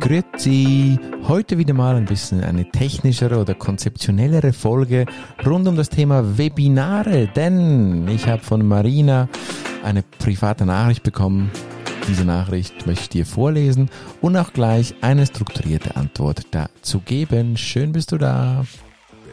Grüezi! 0.00 0.98
Heute 1.28 1.58
wieder 1.58 1.74
mal 1.74 1.94
ein 1.94 2.06
bisschen 2.06 2.42
eine 2.42 2.68
technischere 2.68 3.38
oder 3.38 3.54
konzeptionellere 3.54 4.52
Folge 4.52 5.06
rund 5.46 5.68
um 5.68 5.76
das 5.76 5.88
Thema 5.88 6.36
Webinare, 6.36 7.28
denn 7.28 8.08
ich 8.08 8.26
habe 8.26 8.42
von 8.42 8.66
Marina 8.66 9.28
eine 9.84 10.02
private 10.02 10.66
Nachricht 10.66 11.02
bekommen. 11.02 11.50
Diese 12.08 12.24
Nachricht 12.24 12.86
möchte 12.86 13.02
ich 13.02 13.08
dir 13.10 13.26
vorlesen 13.26 13.88
und 14.20 14.36
auch 14.36 14.52
gleich 14.52 14.94
eine 15.00 15.26
strukturierte 15.26 15.96
Antwort 15.96 16.42
dazu 16.50 17.00
geben. 17.00 17.56
Schön 17.56 17.92
bist 17.92 18.10
du 18.10 18.18
da. 18.18 18.64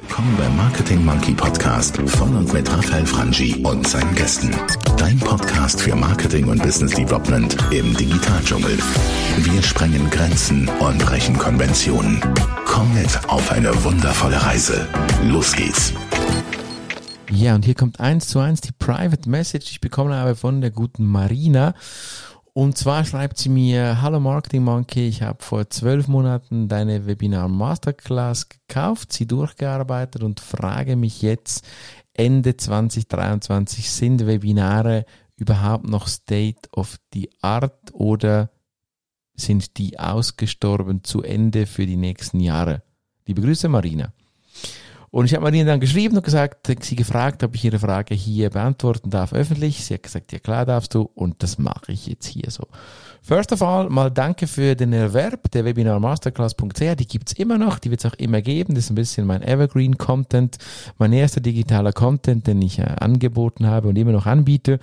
Willkommen 0.02 0.38
beim 0.38 0.56
Marketing 0.56 1.04
Monkey 1.04 1.34
Podcast 1.34 1.98
von 1.98 2.36
und 2.36 2.54
mit 2.54 2.72
Raphael 2.72 3.06
Frangi 3.06 3.56
und 3.64 3.88
seinen 3.88 4.14
Gästen. 4.14 4.52
Dein 4.98 5.18
Podcast 5.20 5.82
für 5.82 5.96
Marketing 5.96 6.48
und 6.48 6.62
Business 6.62 6.94
Development 6.94 7.58
im 7.72 7.96
Digitaldschungel. 7.96 8.78
Wir 9.38 9.64
sprengen 9.64 10.08
Grenzen 10.12 10.70
und 10.80 11.00
brechen 11.00 11.38
Konventionen. 11.38 12.22
Komm 12.66 12.94
mit 12.94 13.10
auf 13.28 13.52
eine 13.52 13.72
wundervolle 13.84 14.42
Reise. 14.44 14.88
Los 15.24 15.56
geht's. 15.56 15.94
Ja, 17.32 17.56
und 17.56 17.66
hier 17.66 17.76
kommt 17.76 18.00
eins 18.00 18.28
zu 18.28 18.40
eins 18.40 18.62
die 18.62 18.74
Private 18.74 19.28
Message, 19.28 19.66
die 19.66 19.72
ich 19.72 19.82
bekommen 19.82 20.14
habe 20.14 20.36
von 20.36 20.62
der 20.62 20.72
guten 20.72 21.06
Marina. 21.06 21.74
Und 22.58 22.76
zwar 22.76 23.06
schreibt 23.06 23.38
sie 23.38 23.50
mir, 23.50 24.02
Hallo 24.02 24.20
Marketing 24.20 24.64
Monkey, 24.64 25.08
ich 25.08 25.22
habe 25.22 25.44
vor 25.44 25.70
zwölf 25.70 26.08
Monaten 26.08 26.68
deine 26.68 27.06
Webinar 27.06 27.50
Masterclass 27.50 28.50
gekauft, 28.50 29.14
sie 29.14 29.28
durchgearbeitet 29.28 30.24
und 30.24 30.40
frage 30.40 30.96
mich 30.96 31.22
jetzt, 31.22 31.64
Ende 32.14 32.58
2023, 32.58 33.92
sind 33.92 34.26
Webinare 34.26 35.06
überhaupt 35.36 35.88
noch 35.88 36.08
State 36.08 36.68
of 36.72 36.98
the 37.14 37.30
Art 37.42 37.94
oder 37.94 38.50
sind 39.36 39.78
die 39.78 40.00
ausgestorben 40.00 41.04
zu 41.04 41.22
Ende 41.22 41.68
für 41.68 41.86
die 41.86 41.96
nächsten 41.96 42.40
Jahre? 42.40 42.82
Liebe 43.28 43.44
Grüße, 43.44 43.70
Marina. 43.70 44.14
Und 45.18 45.26
ich 45.26 45.34
habe 45.34 45.46
Marina 45.46 45.72
dann 45.72 45.80
geschrieben 45.80 46.16
und 46.16 46.24
gesagt, 46.24 46.72
sie 46.82 46.96
gefragt, 46.96 47.44
ob 47.44 47.56
ich 47.56 47.66
ihre 47.66 47.80
Frage 47.80 48.14
hier 48.14 48.52
beantworten 48.52 49.10
darf 49.10 49.34
öffentlich. 49.34 49.84
Sie 49.84 49.96
hat 49.96 50.04
gesagt, 50.04 50.32
ja 50.32 50.38
klar 50.38 50.64
darfst 50.64 50.94
du 50.94 51.10
und 51.16 51.42
das 51.42 51.58
mache 51.58 51.92
ich 51.92 52.06
jetzt 52.06 52.28
hier 52.28 52.52
so. 52.52 52.68
First 53.24 53.52
of 53.52 53.64
all, 53.64 53.90
mal 53.90 54.12
danke 54.12 54.46
für 54.46 54.76
den 54.76 54.94
Erwerb 54.94 55.50
der 55.50 55.66
webinarmasterclass.ch. 55.66 56.98
Die 57.00 57.08
gibt's 57.08 57.34
immer 57.34 57.58
noch, 57.58 57.80
die 57.80 57.90
wird's 57.90 58.06
auch 58.06 58.14
immer 58.14 58.44
geben. 58.44 58.76
Das 58.76 58.84
ist 58.84 58.90
ein 58.92 58.96
bisschen 58.96 59.26
mein 59.26 59.42
Evergreen 59.42 59.98
Content, 59.98 60.60
mein 61.00 61.12
erster 61.14 61.42
digitaler 61.42 61.94
Content, 61.94 62.46
den 62.46 62.62
ich 62.62 62.78
äh, 62.78 62.84
angeboten 62.84 63.66
habe 63.66 63.88
und 63.88 63.98
immer 63.98 64.12
noch 64.12 64.28
anbiete. 64.28 64.78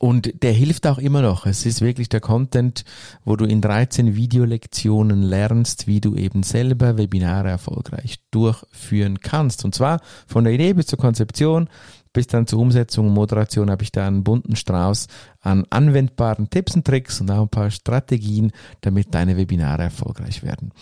Und 0.00 0.42
der 0.42 0.52
hilft 0.52 0.86
auch 0.86 0.96
immer 0.96 1.20
noch. 1.20 1.44
Es 1.44 1.66
ist 1.66 1.82
wirklich 1.82 2.08
der 2.08 2.20
Content, 2.20 2.86
wo 3.26 3.36
du 3.36 3.44
in 3.44 3.60
13 3.60 4.16
Videolektionen 4.16 5.22
lernst, 5.22 5.86
wie 5.86 6.00
du 6.00 6.16
eben 6.16 6.42
selber 6.42 6.96
Webinare 6.96 7.50
erfolgreich 7.50 8.18
durchführen 8.30 9.20
kannst. 9.20 9.62
Und 9.62 9.74
zwar 9.74 10.00
von 10.26 10.44
der 10.44 10.54
Idee 10.54 10.72
bis 10.72 10.86
zur 10.86 10.98
Konzeption, 10.98 11.68
bis 12.12 12.26
dann 12.26 12.46
zur 12.46 12.58
Umsetzung 12.58 13.08
und 13.08 13.14
Moderation 13.14 13.70
habe 13.70 13.82
ich 13.82 13.92
da 13.92 14.06
einen 14.06 14.24
bunten 14.24 14.56
Strauß 14.56 15.06
an 15.40 15.64
anwendbaren 15.70 16.50
Tipps 16.50 16.74
und 16.74 16.84
Tricks 16.84 17.20
und 17.20 17.30
auch 17.30 17.42
ein 17.42 17.48
paar 17.48 17.70
Strategien, 17.70 18.52
damit 18.80 19.14
deine 19.14 19.36
Webinare 19.36 19.84
erfolgreich 19.84 20.42
werden. 20.42 20.72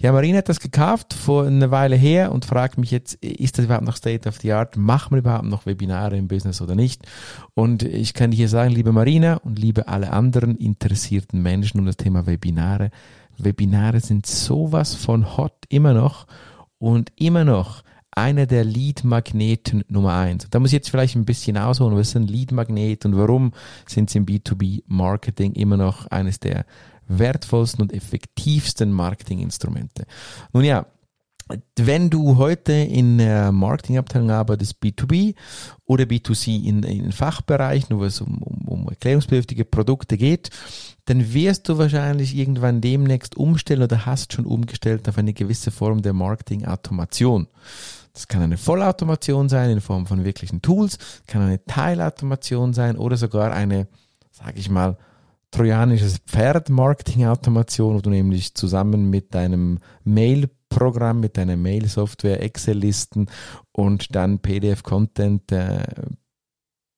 Ja, 0.00 0.12
Marina 0.12 0.38
hat 0.38 0.48
das 0.48 0.60
gekauft 0.60 1.14
vor 1.14 1.46
einer 1.46 1.70
Weile 1.70 1.96
her 1.96 2.32
und 2.32 2.44
fragt 2.44 2.78
mich 2.78 2.90
jetzt, 2.90 3.14
ist 3.24 3.58
das 3.58 3.66
überhaupt 3.66 3.86
noch 3.86 3.96
State 3.96 4.28
of 4.28 4.38
the 4.38 4.52
Art? 4.52 4.76
Machen 4.76 5.12
wir 5.12 5.18
überhaupt 5.18 5.46
noch 5.46 5.66
Webinare 5.66 6.16
im 6.16 6.28
Business 6.28 6.60
oder 6.60 6.74
nicht? 6.74 7.06
Und 7.54 7.82
ich 7.82 8.12
kann 8.14 8.30
dir 8.32 8.36
hier 8.36 8.48
sagen, 8.48 8.72
liebe 8.72 8.92
Marina 8.92 9.36
und 9.36 9.58
liebe 9.58 9.88
alle 9.88 10.12
anderen 10.12 10.56
interessierten 10.56 11.42
Menschen 11.42 11.78
um 11.80 11.86
das 11.86 11.96
Thema 11.96 12.26
Webinare, 12.26 12.90
Webinare 13.38 14.00
sind 14.00 14.26
sowas 14.26 14.94
von 14.94 15.36
hot 15.36 15.54
immer 15.68 15.94
noch 15.94 16.26
und 16.78 17.12
immer 17.16 17.44
noch 17.44 17.82
einer 18.12 18.46
der 18.46 18.64
Lead-Magneten 18.64 19.84
Nummer 19.88 20.14
eins. 20.14 20.46
Da 20.50 20.60
muss 20.60 20.70
ich 20.70 20.74
jetzt 20.74 20.90
vielleicht 20.90 21.16
ein 21.16 21.24
bisschen 21.24 21.56
ausholen, 21.56 21.96
was 21.96 22.08
ist 22.08 22.16
ein 22.16 22.26
Lead-Magnet 22.26 23.04
und 23.04 23.16
warum 23.16 23.52
sind 23.86 24.10
sie 24.10 24.18
im 24.18 24.26
B2B-Marketing 24.26 25.54
immer 25.54 25.76
noch 25.76 26.06
eines 26.06 26.38
der 26.38 26.64
wertvollsten 27.08 27.82
und 27.82 27.92
effektivsten 27.92 28.92
Marketinginstrumente. 28.92 30.06
Nun 30.52 30.64
ja, 30.64 30.86
wenn 31.76 32.08
du 32.10 32.36
heute 32.36 32.72
in 32.72 33.18
der 33.18 33.52
Marketingabteilung 33.52 34.30
arbeitest, 34.30 34.76
B2B 34.82 35.34
oder 35.84 36.04
B2C 36.04 36.64
in, 36.64 36.82
in 36.82 37.12
Fachbereichen, 37.12 37.98
wo 37.98 38.04
es 38.04 38.20
um, 38.20 38.42
um, 38.42 38.68
um 38.68 38.88
erklärungsbedürftige 38.88 39.64
Produkte 39.64 40.16
geht, 40.16 40.50
dann 41.06 41.34
wirst 41.34 41.68
du 41.68 41.78
wahrscheinlich 41.78 42.36
irgendwann 42.36 42.80
demnächst 42.80 43.36
umstellen 43.36 43.82
oder 43.82 44.06
hast 44.06 44.32
schon 44.32 44.46
umgestellt 44.46 45.08
auf 45.08 45.18
eine 45.18 45.32
gewisse 45.32 45.70
Form 45.70 46.02
der 46.02 46.12
Marketing-Automation. 46.12 47.48
Das 48.12 48.28
kann 48.28 48.42
eine 48.42 48.58
Vollautomation 48.58 49.48
sein 49.48 49.70
in 49.70 49.80
Form 49.80 50.06
von 50.06 50.24
wirklichen 50.24 50.60
Tools, 50.60 50.98
kann 51.26 51.42
eine 51.42 51.64
Teilautomation 51.64 52.74
sein 52.74 52.96
oder 52.96 53.16
sogar 53.16 53.52
eine, 53.52 53.88
sage 54.30 54.58
ich 54.58 54.68
mal, 54.68 54.98
trojanisches 55.50 56.18
Pferd 56.18 56.68
Marketing-Automation, 56.68 57.96
wo 57.96 58.00
du 58.00 58.10
nämlich 58.10 58.54
zusammen 58.54 59.10
mit 59.10 59.34
deinem 59.34 59.78
Mail-Programm, 60.04 61.20
mit 61.20 61.36
deiner 61.36 61.56
Mail-Software, 61.56 62.42
Excel-Listen 62.42 63.26
und 63.70 64.14
dann 64.14 64.40
PDF-Content 64.40 65.52
äh, 65.52 65.84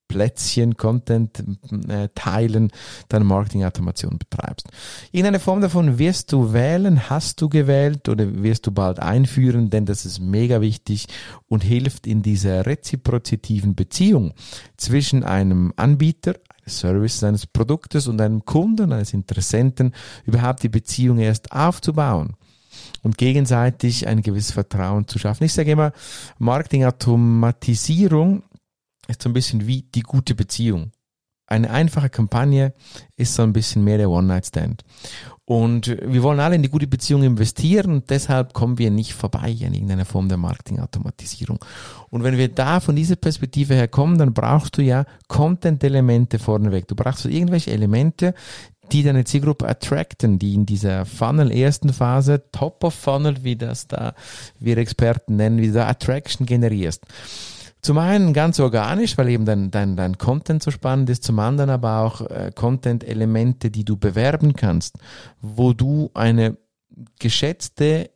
Plätzchen, 0.08 0.76
Content 0.76 1.42
äh, 1.88 2.08
teilen, 2.14 2.70
deine 3.08 3.24
Marketing-Automation 3.24 4.18
betreibst. 4.18 4.68
Irgendeine 5.12 5.40
Form 5.40 5.60
davon 5.60 5.98
wirst 5.98 6.32
du 6.32 6.52
wählen, 6.52 7.10
hast 7.10 7.40
du 7.40 7.48
gewählt 7.48 8.08
oder 8.08 8.42
wirst 8.42 8.66
du 8.66 8.70
bald 8.70 9.00
einführen, 9.00 9.70
denn 9.70 9.86
das 9.86 10.06
ist 10.06 10.20
mega 10.20 10.60
wichtig 10.60 11.06
und 11.48 11.64
hilft 11.64 12.06
in 12.06 12.22
dieser 12.22 12.66
reziprozitiven 12.66 13.74
Beziehung 13.74 14.34
zwischen 14.76 15.24
einem 15.24 15.72
Anbieter, 15.76 16.34
eines 16.60 16.78
Services, 16.78 17.24
eines 17.24 17.46
Produktes 17.46 18.06
und 18.06 18.20
einem 18.20 18.44
Kunden, 18.44 18.92
eines 18.92 19.14
Interessenten 19.14 19.94
überhaupt 20.24 20.62
die 20.62 20.68
Beziehung 20.68 21.18
erst 21.18 21.50
aufzubauen 21.52 22.34
und 23.02 23.18
gegenseitig 23.18 24.06
ein 24.06 24.22
gewisses 24.22 24.52
Vertrauen 24.52 25.08
zu 25.08 25.18
schaffen. 25.18 25.42
Ich 25.44 25.52
sage 25.52 25.72
immer, 25.72 25.92
Marketing-Automatisierung 26.38 28.44
ist 29.08 29.22
so 29.22 29.28
ein 29.28 29.34
bisschen 29.34 29.66
wie 29.66 29.82
die 29.82 30.02
gute 30.02 30.34
Beziehung. 30.34 30.92
Eine 31.46 31.70
einfache 31.70 32.08
Kampagne 32.08 32.72
ist 33.16 33.34
so 33.34 33.42
ein 33.42 33.52
bisschen 33.52 33.84
mehr 33.84 33.98
der 33.98 34.08
One-Night-Stand. 34.10 34.82
Und 35.46 35.94
wir 36.02 36.22
wollen 36.22 36.40
alle 36.40 36.54
in 36.54 36.62
die 36.62 36.70
gute 36.70 36.86
Beziehung 36.86 37.22
investieren 37.22 38.02
deshalb 38.08 38.54
kommen 38.54 38.78
wir 38.78 38.90
nicht 38.90 39.12
vorbei 39.12 39.54
an 39.66 39.74
irgendeiner 39.74 40.06
Form 40.06 40.28
der 40.28 40.38
Marketing-Automatisierung. 40.38 41.62
Und 42.08 42.22
wenn 42.22 42.38
wir 42.38 42.48
da 42.48 42.80
von 42.80 42.96
dieser 42.96 43.16
Perspektive 43.16 43.74
her 43.74 43.88
kommen, 43.88 44.16
dann 44.16 44.32
brauchst 44.32 44.78
du 44.78 44.82
ja 44.82 45.04
Content-Elemente 45.28 46.38
vorneweg. 46.38 46.88
Du 46.88 46.94
brauchst 46.94 47.26
irgendwelche 47.26 47.72
Elemente, 47.72 48.32
die 48.90 49.02
deine 49.02 49.24
Zielgruppe 49.24 49.68
attracten, 49.68 50.38
die 50.38 50.54
in 50.54 50.64
dieser 50.64 51.04
Funnel 51.04 51.50
ersten 51.50 51.92
Phase, 51.92 52.44
Top 52.50 52.82
of 52.82 52.94
Funnel, 52.94 53.44
wie 53.44 53.56
das 53.56 53.86
da 53.86 54.14
wir 54.58 54.78
Experten 54.78 55.36
nennen, 55.36 55.58
wie 55.58 55.68
du 55.68 55.74
da 55.74 55.88
Attraction 55.88 56.46
generierst. 56.46 57.02
Zum 57.84 57.98
einen 57.98 58.32
ganz 58.32 58.58
organisch, 58.60 59.18
weil 59.18 59.28
eben 59.28 59.44
dein, 59.44 59.70
dein, 59.70 59.94
dein 59.94 60.16
Content 60.16 60.62
so 60.62 60.70
spannend 60.70 61.10
ist, 61.10 61.22
zum 61.22 61.38
anderen 61.38 61.68
aber 61.68 61.98
auch 61.98 62.22
äh, 62.22 62.50
Content-Elemente, 62.54 63.70
die 63.70 63.84
du 63.84 63.98
bewerben 63.98 64.54
kannst, 64.54 64.96
wo 65.42 65.74
du 65.74 66.10
eine 66.14 66.56
geschätzte, 67.20 68.10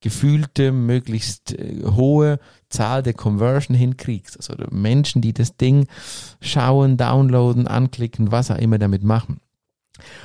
gefühlte, 0.00 0.72
möglichst 0.72 1.52
äh, 1.52 1.84
hohe 1.84 2.40
Zahl 2.68 3.04
der 3.04 3.14
Conversion 3.14 3.76
hinkriegst. 3.76 4.38
Also 4.38 4.64
Menschen, 4.72 5.22
die 5.22 5.32
das 5.32 5.56
Ding 5.56 5.86
schauen, 6.40 6.96
downloaden, 6.96 7.68
anklicken, 7.68 8.32
was 8.32 8.50
auch 8.50 8.58
immer 8.58 8.78
damit 8.78 9.04
machen. 9.04 9.38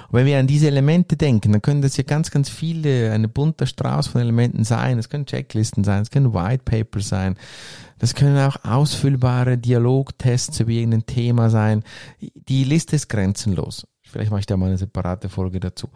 Und 0.10 0.20
wenn 0.20 0.26
wir 0.26 0.40
an 0.40 0.48
diese 0.48 0.68
Elemente 0.68 1.18
denken, 1.18 1.52
dann 1.52 1.62
können 1.62 1.82
das 1.82 1.98
ja 1.98 2.04
ganz, 2.04 2.32
ganz 2.32 2.50
viele, 2.50 3.12
eine 3.12 3.28
bunter 3.28 3.66
Strauß 3.66 4.08
von 4.08 4.22
Elementen 4.22 4.64
sein. 4.64 4.98
Es 4.98 5.10
können 5.10 5.26
Checklisten 5.26 5.84
sein, 5.84 6.02
es 6.02 6.12
können 6.12 6.34
White 6.34 6.64
Paper 6.66 7.02
sein, 7.02 7.36
das 8.00 8.16
können 8.16 8.38
auch 8.38 8.58
ausfüllbare 8.64 9.58
Dialogtests 9.58 10.60
über 10.62 10.72
irgendein 10.72 11.06
Thema 11.06 11.50
sein. 11.50 11.84
Die 12.20 12.64
Liste 12.64 12.96
ist 12.96 13.10
grenzenlos. 13.10 13.86
Vielleicht 14.04 14.32
mache 14.32 14.40
ich 14.40 14.46
da 14.46 14.58
mal 14.58 14.68
eine 14.68 14.78
separate 14.78 15.30
Folge 15.30 15.60
dazu. 15.60 15.90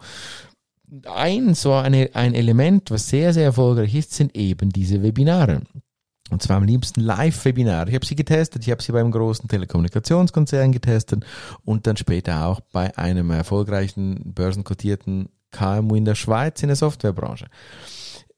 Ein 1.12 1.54
so 1.54 1.72
eine, 1.72 2.10
ein 2.12 2.34
Element, 2.34 2.90
was 2.90 3.08
sehr, 3.08 3.32
sehr 3.32 3.44
erfolgreich 3.44 3.94
ist, 3.94 4.12
sind 4.12 4.36
eben 4.36 4.70
diese 4.70 5.02
Webinare. 5.02 5.62
Und 6.30 6.42
zwar 6.42 6.56
am 6.56 6.64
liebsten 6.64 7.00
Live-Webinare. 7.00 7.90
Ich 7.90 7.94
habe 7.94 8.06
sie 8.06 8.16
getestet, 8.16 8.64
ich 8.64 8.70
habe 8.70 8.82
sie 8.82 8.92
beim 8.92 9.10
großen 9.10 9.48
Telekommunikationskonzern 9.48 10.72
getestet 10.72 11.24
und 11.64 11.86
dann 11.86 11.96
später 11.96 12.46
auch 12.46 12.60
bei 12.60 12.96
einem 12.96 13.30
erfolgreichen 13.30 14.32
börsenkotierten 14.34 15.28
KMU 15.50 15.94
in 15.94 16.04
der 16.04 16.14
Schweiz 16.14 16.62
in 16.62 16.68
der 16.68 16.76
Softwarebranche. 16.76 17.46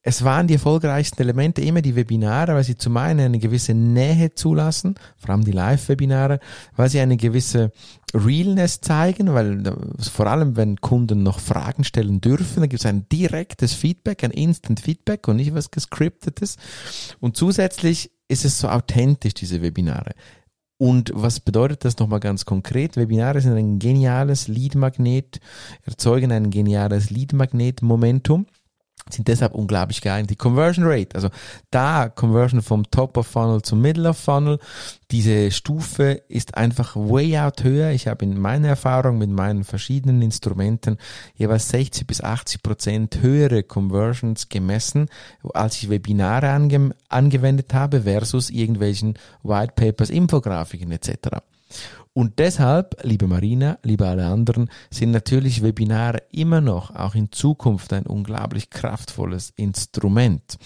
Es 0.06 0.22
waren 0.22 0.46
die 0.46 0.54
erfolgreichsten 0.54 1.20
Elemente 1.20 1.62
immer 1.62 1.82
die 1.82 1.96
Webinare, 1.96 2.54
weil 2.54 2.62
sie 2.62 2.76
zum 2.76 2.96
einen 2.96 3.18
eine 3.18 3.38
gewisse 3.40 3.74
Nähe 3.74 4.32
zulassen, 4.36 4.94
vor 5.16 5.30
allem 5.30 5.44
die 5.44 5.50
Live-Webinare, 5.50 6.38
weil 6.76 6.88
sie 6.88 7.00
eine 7.00 7.16
gewisse 7.16 7.72
Realness 8.14 8.80
zeigen, 8.80 9.34
weil 9.34 9.64
vor 9.98 10.28
allem 10.28 10.54
wenn 10.54 10.80
Kunden 10.80 11.24
noch 11.24 11.40
Fragen 11.40 11.82
stellen 11.82 12.20
dürfen, 12.20 12.60
dann 12.60 12.68
gibt 12.68 12.84
es 12.84 12.86
ein 12.86 13.08
direktes 13.08 13.74
Feedback, 13.74 14.22
ein 14.22 14.30
Instant 14.30 14.78
Feedback 14.78 15.26
und 15.26 15.36
nicht 15.36 15.52
was 15.56 15.72
gescriptetes. 15.72 16.56
Und 17.18 17.36
zusätzlich 17.36 18.12
ist 18.28 18.44
es 18.44 18.60
so 18.60 18.68
authentisch, 18.68 19.34
diese 19.34 19.60
Webinare. 19.60 20.12
Und 20.78 21.10
was 21.16 21.40
bedeutet 21.40 21.84
das 21.84 21.98
nochmal 21.98 22.20
ganz 22.20 22.44
konkret? 22.44 22.96
Webinare 22.96 23.40
sind 23.40 23.54
ein 23.54 23.80
geniales 23.80 24.46
Lead-Magnet, 24.46 25.40
erzeugen 25.82 26.30
ein 26.30 26.50
geniales 26.50 27.10
Lead-Magnet-Momentum 27.10 28.46
sind 29.08 29.28
deshalb 29.28 29.54
unglaublich 29.54 30.00
geil. 30.00 30.26
Die 30.26 30.36
Conversion 30.36 30.84
Rate, 30.86 31.14
also 31.14 31.28
da 31.70 32.08
Conversion 32.08 32.62
vom 32.62 32.90
Top 32.90 33.16
of 33.16 33.26
Funnel 33.26 33.62
zum 33.62 33.80
Middle 33.80 34.08
of 34.08 34.18
Funnel, 34.18 34.58
diese 35.12 35.50
Stufe 35.52 36.22
ist 36.28 36.56
einfach 36.56 36.96
way 36.96 37.38
out 37.38 37.62
höher. 37.62 37.90
Ich 37.92 38.08
habe 38.08 38.24
in 38.24 38.38
meiner 38.38 38.68
Erfahrung 38.68 39.18
mit 39.18 39.30
meinen 39.30 39.62
verschiedenen 39.64 40.22
Instrumenten 40.22 40.98
jeweils 41.36 41.68
60 41.68 42.06
bis 42.06 42.20
80 42.20 42.62
Prozent 42.62 43.18
höhere 43.20 43.62
Conversions 43.62 44.48
gemessen, 44.48 45.08
als 45.54 45.76
ich 45.76 45.88
Webinare 45.88 46.50
ange 46.50 46.90
angewendet 47.08 47.72
habe 47.72 48.02
versus 48.02 48.50
irgendwelchen 48.50 49.14
White 49.42 49.74
Papers, 49.76 50.10
Infografiken 50.10 50.90
etc. 50.90 51.38
Und 52.16 52.38
deshalb, 52.38 52.96
liebe 53.02 53.26
Marina, 53.26 53.76
liebe 53.82 54.06
alle 54.06 54.24
anderen, 54.24 54.70
sind 54.90 55.10
natürlich 55.10 55.62
Webinare 55.62 56.22
immer 56.32 56.62
noch, 56.62 56.96
auch 56.96 57.14
in 57.14 57.30
Zukunft, 57.30 57.92
ein 57.92 58.06
unglaublich 58.06 58.70
kraftvolles 58.70 59.52
Instrument. 59.56 60.56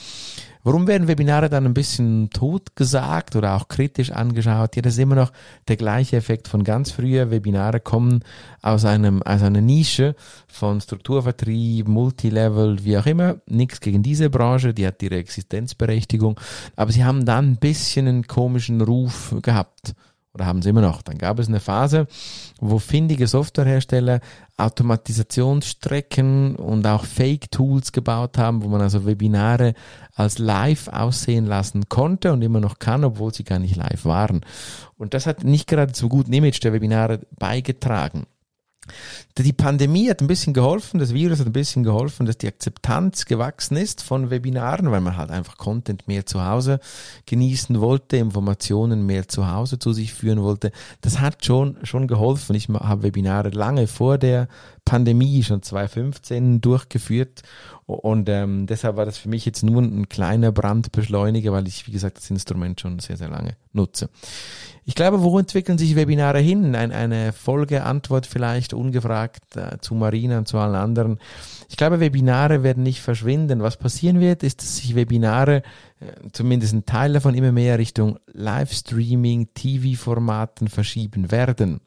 Warum 0.62 0.86
werden 0.86 1.08
Webinare 1.08 1.48
dann 1.48 1.66
ein 1.66 1.74
bisschen 1.74 2.30
tot 2.30 2.76
gesagt 2.76 3.34
oder 3.34 3.56
auch 3.56 3.66
kritisch 3.66 4.12
angeschaut? 4.12 4.76
Ja, 4.76 4.82
das 4.82 4.92
ist 4.92 5.00
immer 5.00 5.16
noch 5.16 5.32
der 5.66 5.76
gleiche 5.76 6.18
Effekt 6.18 6.46
von 6.46 6.62
ganz 6.62 6.92
früher. 6.92 7.32
Webinare 7.32 7.80
kommen 7.80 8.22
aus 8.62 8.84
einem, 8.84 9.20
aus 9.24 9.42
einer 9.42 9.60
Nische 9.60 10.14
von 10.46 10.80
Strukturvertrieb, 10.80 11.88
Multilevel, 11.88 12.84
wie 12.84 12.96
auch 12.96 13.06
immer. 13.06 13.40
Nichts 13.46 13.80
gegen 13.80 14.04
diese 14.04 14.30
Branche, 14.30 14.72
die 14.72 14.86
hat 14.86 15.02
ihre 15.02 15.16
Existenzberechtigung. 15.16 16.38
Aber 16.76 16.92
sie 16.92 17.02
haben 17.02 17.24
dann 17.24 17.52
ein 17.52 17.56
bisschen 17.56 18.06
einen 18.06 18.28
komischen 18.28 18.82
Ruf 18.82 19.34
gehabt 19.42 19.94
oder 20.32 20.46
haben 20.46 20.62
sie 20.62 20.70
immer 20.70 20.80
noch. 20.80 21.02
Dann 21.02 21.18
gab 21.18 21.38
es 21.38 21.48
eine 21.48 21.60
Phase, 21.60 22.06
wo 22.60 22.78
findige 22.78 23.26
Softwarehersteller 23.26 24.20
Automatisationsstrecken 24.56 26.56
und 26.56 26.86
auch 26.86 27.04
Fake-Tools 27.04 27.92
gebaut 27.92 28.38
haben, 28.38 28.62
wo 28.62 28.68
man 28.68 28.80
also 28.80 29.06
Webinare 29.06 29.74
als 30.14 30.38
live 30.38 30.88
aussehen 30.88 31.46
lassen 31.46 31.88
konnte 31.88 32.32
und 32.32 32.42
immer 32.42 32.60
noch 32.60 32.78
kann, 32.78 33.04
obwohl 33.04 33.34
sie 33.34 33.44
gar 33.44 33.58
nicht 33.58 33.76
live 33.76 34.04
waren. 34.04 34.42
Und 34.98 35.14
das 35.14 35.26
hat 35.26 35.44
nicht 35.44 35.66
gerade 35.66 35.92
zum 35.92 36.08
guten 36.08 36.32
Image 36.32 36.62
der 36.62 36.72
Webinare 36.72 37.20
beigetragen. 37.38 38.26
Die 39.38 39.52
Pandemie 39.52 40.10
hat 40.10 40.20
ein 40.20 40.26
bisschen 40.26 40.54
geholfen, 40.54 40.98
das 41.00 41.14
Virus 41.14 41.38
hat 41.38 41.46
ein 41.46 41.52
bisschen 41.52 41.82
geholfen, 41.82 42.26
dass 42.26 42.38
die 42.38 42.48
Akzeptanz 42.48 43.24
gewachsen 43.24 43.76
ist 43.76 44.02
von 44.02 44.30
Webinaren, 44.30 44.90
weil 44.90 45.00
man 45.00 45.16
halt 45.16 45.30
einfach 45.30 45.56
Content 45.56 46.08
mehr 46.08 46.26
zu 46.26 46.44
Hause 46.44 46.80
genießen 47.26 47.80
wollte, 47.80 48.16
Informationen 48.16 49.06
mehr 49.06 49.28
zu 49.28 49.50
Hause 49.50 49.78
zu 49.78 49.92
sich 49.92 50.12
führen 50.12 50.42
wollte. 50.42 50.72
Das 51.00 51.20
hat 51.20 51.44
schon, 51.44 51.78
schon 51.84 52.06
geholfen. 52.06 52.54
Ich 52.56 52.68
habe 52.68 53.02
Webinare 53.02 53.50
lange 53.50 53.86
vor 53.86 54.18
der 54.18 54.48
Pandemie, 54.84 55.42
schon 55.42 55.62
2015 55.62 56.60
durchgeführt 56.60 57.42
und 57.86 58.28
ähm, 58.28 58.66
deshalb 58.66 58.96
war 58.96 59.04
das 59.04 59.18
für 59.18 59.28
mich 59.28 59.44
jetzt 59.44 59.62
nur 59.62 59.82
ein 59.82 60.08
kleiner 60.08 60.52
Brandbeschleuniger, 60.52 61.52
weil 61.52 61.66
ich, 61.66 61.86
wie 61.86 61.92
gesagt, 61.92 62.18
das 62.18 62.30
Instrument 62.30 62.80
schon 62.80 62.98
sehr, 62.98 63.16
sehr 63.16 63.28
lange 63.28 63.56
nutze. 63.72 64.10
Ich 64.90 64.96
glaube, 64.96 65.22
wo 65.22 65.38
entwickeln 65.38 65.78
sich 65.78 65.94
Webinare 65.94 66.40
hin? 66.40 66.74
Ein, 66.74 66.90
eine 66.90 67.32
Folgeantwort 67.32 68.26
vielleicht 68.26 68.74
ungefragt 68.74 69.54
äh, 69.54 69.78
zu 69.80 69.94
Marina 69.94 70.38
und 70.38 70.48
zu 70.48 70.58
allen 70.58 70.74
anderen. 70.74 71.20
Ich 71.68 71.76
glaube, 71.76 72.00
Webinare 72.00 72.64
werden 72.64 72.82
nicht 72.82 73.00
verschwinden. 73.00 73.62
Was 73.62 73.76
passieren 73.76 74.18
wird, 74.18 74.42
ist, 74.42 74.62
dass 74.62 74.78
sich 74.78 74.96
Webinare, 74.96 75.62
äh, 76.00 76.28
zumindest 76.32 76.72
ein 76.72 76.86
Teil 76.86 77.12
davon, 77.12 77.36
immer 77.36 77.52
mehr 77.52 77.78
Richtung 77.78 78.18
Livestreaming, 78.32 79.50
TV-Formaten 79.54 80.66
verschieben 80.66 81.30
werden. 81.30 81.80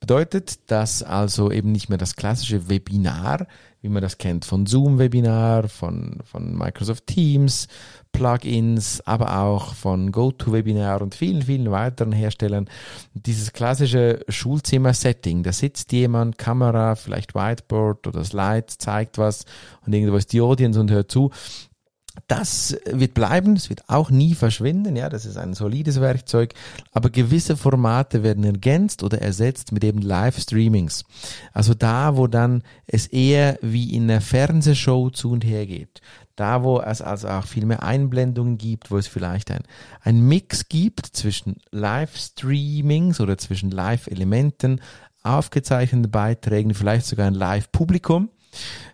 Bedeutet, 0.00 0.70
dass 0.70 1.02
also 1.02 1.50
eben 1.50 1.72
nicht 1.72 1.88
mehr 1.88 1.98
das 1.98 2.16
klassische 2.16 2.68
Webinar, 2.68 3.46
wie 3.80 3.88
man 3.88 4.02
das 4.02 4.18
kennt 4.18 4.44
von 4.44 4.66
Zoom-Webinar, 4.66 5.68
von, 5.68 6.18
von 6.24 6.56
Microsoft 6.56 7.06
Teams, 7.06 7.68
Plugins, 8.12 9.00
aber 9.06 9.38
auch 9.38 9.74
von 9.74 10.12
GoToWebinar 10.12 11.02
und 11.02 11.14
vielen, 11.14 11.42
vielen 11.42 11.70
weiteren 11.70 12.12
Herstellern. 12.12 12.68
Dieses 13.14 13.52
klassische 13.52 14.24
Schulzimmer-Setting, 14.28 15.42
da 15.42 15.52
sitzt 15.52 15.92
jemand, 15.92 16.38
Kamera, 16.38 16.94
vielleicht 16.94 17.34
Whiteboard 17.34 18.06
oder 18.06 18.24
Slide, 18.24 18.66
zeigt 18.66 19.18
was 19.18 19.44
und 19.86 19.92
irgendwo 19.92 20.16
ist 20.16 20.32
die 20.32 20.40
Audience 20.40 20.78
und 20.78 20.90
hört 20.90 21.10
zu. 21.10 21.30
Das 22.28 22.76
wird 22.84 23.14
bleiben, 23.14 23.54
das 23.54 23.70
wird 23.70 23.88
auch 23.88 24.10
nie 24.10 24.34
verschwinden, 24.34 24.96
ja, 24.96 25.08
das 25.08 25.24
ist 25.24 25.38
ein 25.38 25.54
solides 25.54 26.00
Werkzeug, 26.00 26.54
aber 26.92 27.08
gewisse 27.08 27.56
Formate 27.56 28.22
werden 28.22 28.44
ergänzt 28.44 29.02
oder 29.02 29.22
ersetzt 29.22 29.72
mit 29.72 29.82
eben 29.82 30.02
Live-Streamings. 30.02 31.04
Also 31.52 31.72
da, 31.74 32.16
wo 32.16 32.26
dann 32.26 32.62
es 32.86 33.06
eher 33.06 33.58
wie 33.62 33.94
in 33.94 34.10
einer 34.10 34.20
Fernsehshow 34.20 35.10
zu 35.10 35.30
und 35.30 35.44
her 35.44 35.66
geht. 35.66 36.02
Da, 36.36 36.62
wo 36.62 36.80
es 36.80 37.00
also 37.02 37.28
auch 37.28 37.46
viel 37.46 37.66
mehr 37.66 37.82
Einblendungen 37.82 38.58
gibt, 38.58 38.90
wo 38.90 38.98
es 38.98 39.06
vielleicht 39.06 39.50
ein, 39.50 39.62
ein 40.00 40.20
Mix 40.20 40.68
gibt 40.68 41.06
zwischen 41.06 41.56
Live-Streamings 41.70 43.20
oder 43.20 43.38
zwischen 43.38 43.70
Live-Elementen, 43.70 44.80
aufgezeichneten 45.22 46.10
Beiträgen, 46.10 46.74
vielleicht 46.74 47.06
sogar 47.06 47.26
ein 47.26 47.34
Live-Publikum 47.34 48.30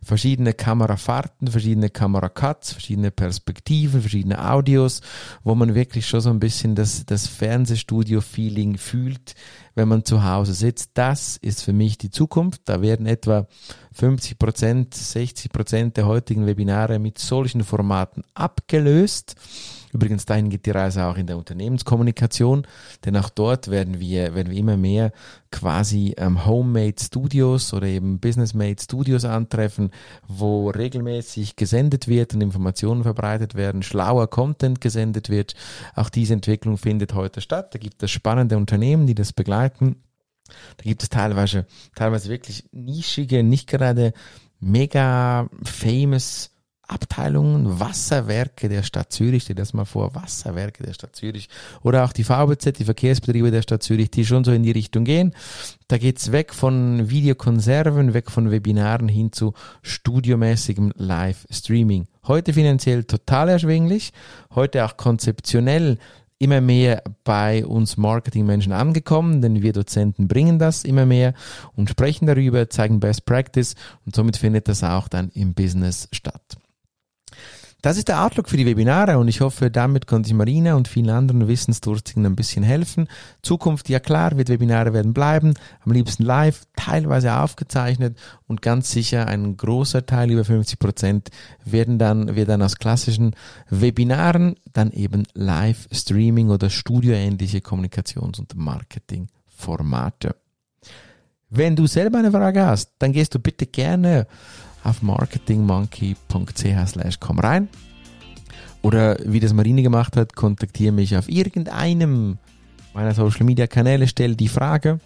verschiedene 0.02 0.55
Kamerafahrten, 0.55 1.49
verschiedene 1.49 1.90
Kameracuts, 1.90 2.72
verschiedene 2.72 3.10
Perspektiven, 3.10 4.00
verschiedene 4.00 4.50
Audios, 4.50 5.00
wo 5.44 5.55
man 5.55 5.75
wirklich 5.75 6.06
schon 6.06 6.20
so 6.20 6.31
ein 6.31 6.40
bisschen 6.40 6.75
das, 6.75 7.05
das 7.06 7.26
Fernsehstudio-Feeling 7.26 8.78
fühlt, 8.78 9.34
wenn 9.75 9.88
man 9.88 10.05
zu 10.05 10.25
Hause 10.25 10.55
sitzt. 10.55 10.93
Das 10.94 11.37
ist 11.37 11.62
für 11.62 11.72
mich 11.72 11.99
die 11.99 12.10
Zukunft. 12.10 12.62
Da 12.64 12.82
werden 12.82 13.06
etwa 13.06 13.46
50 13.93 14.38
Prozent, 14.38 14.94
60 14.94 15.52
Prozent 15.52 15.96
der 15.96 16.06
heutigen 16.06 16.46
Webinare 16.46 16.99
mit 16.99 17.19
solchen 17.19 17.64
Formaten 17.64 18.22
abgelöst. 18.34 19.34
Übrigens, 19.93 20.26
dahin 20.26 20.50
geht 20.50 20.67
die 20.67 20.70
Reise 20.70 21.06
auch 21.06 21.17
in 21.17 21.26
der 21.26 21.38
Unternehmenskommunikation, 21.38 22.67
denn 23.05 23.17
auch 23.17 23.31
dort 23.31 23.69
werden 23.69 24.00
wir, 24.00 24.35
werden 24.35 24.50
wir 24.50 24.58
immer 24.58 24.76
mehr 24.76 25.12
quasi 25.50 26.14
ähm, 26.19 26.44
Homemade 26.44 26.96
Studios 27.00 27.73
oder 27.73 27.87
eben 27.87 28.20
Business-Made 28.20 28.82
Studios 28.82 29.25
antreffen, 29.25 29.90
wo 30.26 30.69
regelmäßig 30.70 31.57
gesendet 31.57 32.07
wird 32.07 32.35
und 32.35 32.42
Informationen 32.42 33.02
verbreitet 33.02 33.54
werden, 33.54 33.83
schlauer 33.83 34.28
Content 34.28 34.80
gesendet 34.80 35.30
wird. 35.30 35.54
Auch 35.95 36.11
diese 36.11 36.35
Entwicklung 36.35 36.76
findet 36.76 37.14
heute 37.14 37.40
statt. 37.40 37.75
Da 37.75 37.78
gibt 37.78 38.02
es 38.02 38.11
spannende 38.11 38.57
Unternehmen, 38.57 39.07
die 39.07 39.14
das 39.14 39.33
begleiten. 39.33 39.97
Da 40.76 40.83
gibt 40.83 41.02
es 41.02 41.09
teilweise, 41.09 41.66
teilweise 41.95 42.28
wirklich 42.28 42.64
nischige, 42.73 43.42
nicht 43.42 43.68
gerade 43.68 44.12
mega 44.61 45.49
famous 45.62 46.50
Abteilungen, 46.88 47.78
Wasserwerke 47.78 48.68
der 48.68 48.83
Stadt 48.83 49.12
Zürich, 49.12 49.42
stell 49.42 49.54
dir 49.54 49.62
das 49.62 49.75
mal 49.75 49.85
vor, 49.85 50.14
Wasserwerke 50.14 50.83
der 50.83 50.95
Stadt 50.95 51.14
Zürich 51.14 51.49
oder 51.83 52.04
auch 52.04 52.12
die 52.12 52.25
VBZ, 52.25 52.78
die 52.78 52.85
Verkehrsbetriebe 52.85 53.50
der 53.50 53.62
Stadt 53.62 53.83
Zürich, 53.83 54.11
die 54.11 54.25
schon 54.25 54.42
so 54.42 54.52
in 54.52 54.62
die 54.62 54.71
Richtung 54.71 55.04
gehen. 55.04 55.35
Da 55.87 55.99
geht's 55.99 56.33
weg 56.33 56.54
von 56.54 57.11
Videokonserven, 57.11 58.14
weg 58.14 58.30
von 58.30 58.50
Webinaren 58.50 59.09
hin 59.09 59.33
zu 59.33 59.52
studiomäßigem 59.83 60.92
Live-Streaming. 60.97 62.09
Heute 62.26 62.54
finanziell 62.54 63.04
total 63.04 63.50
erschwinglich, 63.50 64.12
heute 64.54 64.85
auch 64.85 64.97
konzeptionell 64.97 65.99
immer 66.38 66.61
mehr 66.61 67.02
bei 67.25 67.66
uns 67.66 67.97
Marketingmenschen 67.97 68.73
angekommen, 68.73 69.42
denn 69.42 69.62
wir 69.62 69.73
Dozenten 69.73 70.28
bringen 70.28 70.59
das 70.59 70.85
immer 70.85 71.04
mehr 71.04 71.35
und 71.75 71.90
sprechen 71.90 72.26
darüber, 72.26 72.71
zeigen 72.71 73.00
Best 73.00 73.26
Practice 73.26 73.75
und 74.07 74.14
somit 74.14 74.37
findet 74.37 74.68
das 74.68 74.85
auch 74.85 75.09
dann 75.09 75.30
im 75.30 75.54
Business 75.54 76.09
statt. 76.12 76.57
Das 77.80 77.97
ist 77.97 78.08
der 78.08 78.25
Outlook 78.25 78.49
für 78.49 78.56
die 78.56 78.66
Webinare 78.66 79.18
und 79.18 79.28
ich 79.28 79.40
hoffe, 79.40 79.70
damit 79.70 80.08
konnte 80.08 80.28
ich 80.28 80.35
Marina 80.35 80.75
und 80.75 80.88
vielen 80.88 81.11
anderen 81.11 81.47
Wissensdurstigen 81.47 82.26
ein 82.26 82.35
bisschen 82.35 82.64
helfen. 82.64 83.06
Zukunft, 83.40 83.88
ja 83.88 84.00
klar, 84.00 84.37
wird 84.37 84.49
Webinare 84.49 84.92
werden 84.92 85.14
bleiben, 85.14 85.54
am 85.85 85.92
liebsten 85.92 86.25
live, 86.25 86.64
teilweise 86.75 87.37
aufgezeichnet 87.37 88.18
und 88.49 88.62
ganz 88.62 88.90
sicher 88.90 89.28
ein 89.28 89.56
großer 89.56 90.04
Teil, 90.06 90.32
über 90.32 90.44
50 90.44 90.80
Prozent, 90.80 91.28
werden 91.64 92.00
dann, 92.00 92.35
wird 92.35 92.49
dann 92.49 92.62
aus 92.62 92.78
klassischen 92.78 93.37
Webinaren 93.70 94.56
dann 94.73 94.90
eben 94.90 95.23
Live-Streaming 95.35 96.50
oder 96.50 96.70
studioähnliche 96.70 97.58
Kommunikations- 97.58 98.40
und 98.40 98.56
Marketingformate. 98.56 100.35
Wenn 101.49 101.76
du 101.76 101.87
selber 101.87 102.18
eine 102.18 102.32
Frage 102.32 102.66
hast, 102.66 102.90
dann 102.99 103.12
gehst 103.12 103.37
du 103.37 103.38
bitte 103.38 103.66
gerne 103.66 104.26
auf 104.85 105.02
marketingmonkey.ch 105.02 107.20
komm 107.20 107.38
rein. 107.38 107.68
Oder 108.82 109.18
wie 109.25 109.40
das 109.40 109.52
Marine 109.52 109.82
gemacht 109.82 110.16
hat, 110.16 110.37
kontaktiere 110.37 110.92
mich 110.92 111.16
auf 111.16 111.28
irgendeinem 111.28 112.38
meiner 112.94 113.14
Social 113.14 113.44
Media 113.44 113.66
Kanäle, 113.66 114.08
stell 114.08 114.35
die 114.35 114.49
Frage. 114.49 115.00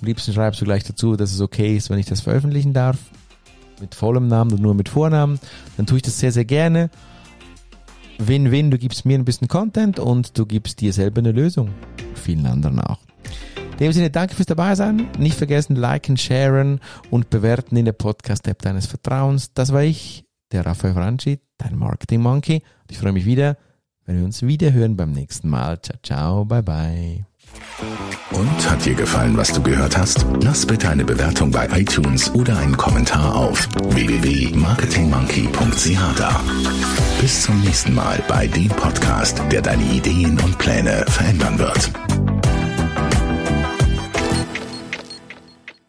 Am 0.00 0.06
liebsten 0.06 0.32
schreibst 0.32 0.60
du 0.60 0.64
gleich 0.64 0.84
dazu, 0.84 1.16
dass 1.16 1.32
es 1.32 1.40
okay 1.40 1.76
ist, 1.76 1.90
wenn 1.90 1.98
ich 1.98 2.06
das 2.06 2.20
veröffentlichen 2.20 2.72
darf. 2.72 2.98
Mit 3.80 3.94
vollem 3.94 4.28
Namen 4.28 4.52
und 4.52 4.62
nur 4.62 4.74
mit 4.74 4.88
Vornamen. 4.88 5.40
Dann 5.76 5.86
tue 5.86 5.96
ich 5.96 6.02
das 6.02 6.18
sehr, 6.18 6.32
sehr 6.32 6.44
gerne. 6.44 6.90
Win-win, 8.18 8.70
du 8.70 8.78
gibst 8.78 9.04
mir 9.04 9.18
ein 9.18 9.24
bisschen 9.24 9.48
Content 9.48 9.98
und 9.98 10.38
du 10.38 10.46
gibst 10.46 10.80
dir 10.80 10.92
selber 10.92 11.20
eine 11.20 11.32
Lösung. 11.32 11.70
Vielen 12.14 12.46
anderen 12.46 12.80
auch. 12.80 13.11
In 13.82 13.88
dem 13.88 13.94
Sinne, 13.94 14.10
danke 14.10 14.36
fürs 14.36 14.46
dabei 14.46 14.76
sein. 14.76 15.08
Nicht 15.18 15.36
vergessen, 15.36 15.74
liken, 15.74 16.16
sharen 16.16 16.78
und 17.10 17.30
bewerten 17.30 17.76
in 17.76 17.84
der 17.84 17.92
Podcast-App 17.92 18.62
deines 18.62 18.86
Vertrauens. 18.86 19.54
Das 19.54 19.72
war 19.72 19.82
ich, 19.82 20.24
der 20.52 20.64
Raphael 20.64 20.94
Franchi, 20.94 21.40
dein 21.58 21.76
Marketing 21.76 22.20
Monkey. 22.20 22.62
Ich 22.88 22.98
freue 22.98 23.10
mich 23.10 23.24
wieder, 23.24 23.56
wenn 24.06 24.18
wir 24.18 24.24
uns 24.24 24.42
wieder 24.42 24.72
hören 24.72 24.96
beim 24.96 25.10
nächsten 25.10 25.48
Mal. 25.48 25.82
Ciao, 25.82 25.98
ciao, 26.00 26.44
bye, 26.44 26.62
bye. 26.62 27.26
Und 28.30 28.70
hat 28.70 28.84
dir 28.84 28.94
gefallen, 28.94 29.36
was 29.36 29.52
du 29.52 29.60
gehört 29.60 29.98
hast? 29.98 30.24
Lass 30.44 30.64
bitte 30.64 30.88
eine 30.88 31.04
Bewertung 31.04 31.50
bei 31.50 31.66
iTunes 31.76 32.32
oder 32.36 32.56
einen 32.58 32.76
Kommentar 32.76 33.34
auf 33.34 33.68
www.marketingmonkey.ch 33.88 36.16
da. 36.16 36.40
Bis 37.20 37.42
zum 37.42 37.60
nächsten 37.62 37.96
Mal 37.96 38.22
bei 38.28 38.46
dem 38.46 38.68
Podcast, 38.68 39.42
der 39.50 39.60
deine 39.60 39.82
Ideen 39.92 40.38
und 40.38 40.56
Pläne 40.58 41.04
verändern 41.08 41.58
wird. 41.58 41.90